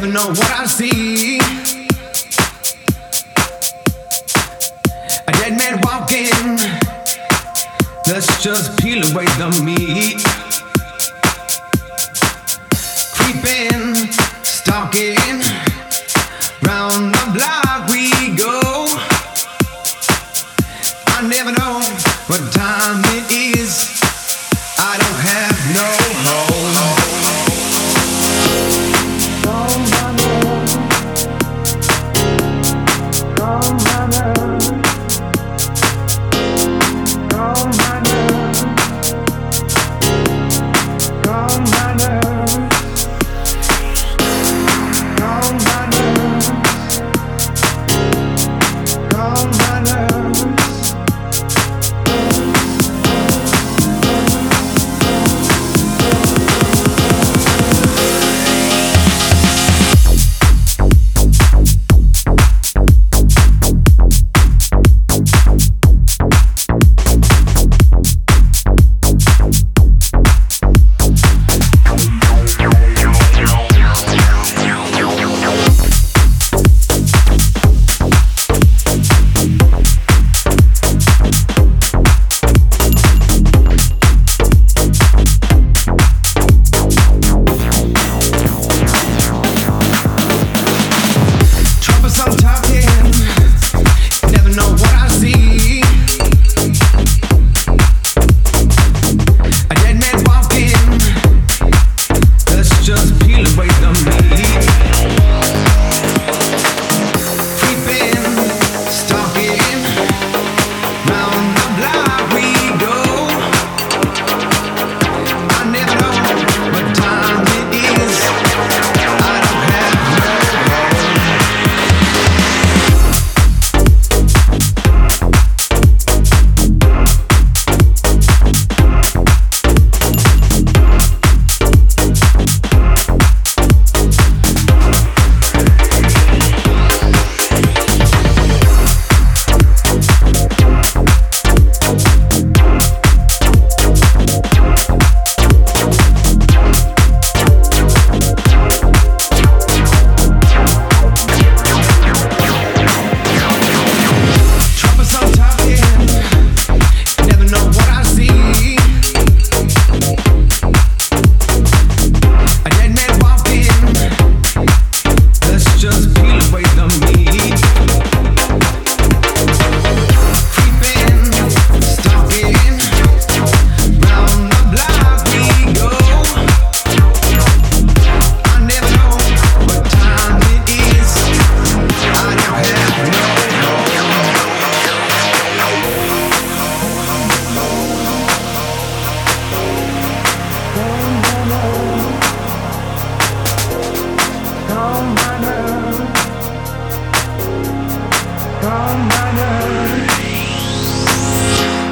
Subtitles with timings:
[0.00, 1.27] never know what I see.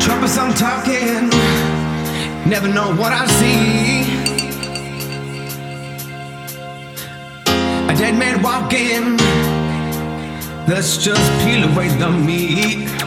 [0.00, 1.30] Trouble on,
[2.46, 4.02] never know what I see.
[7.88, 9.16] A dead man walking,
[10.66, 12.99] let's just peel away the meat.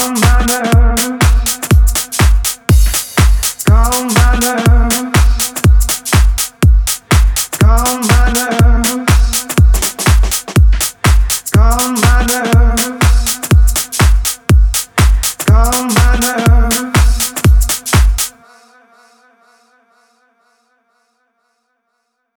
[0.00, 0.79] on my nerves.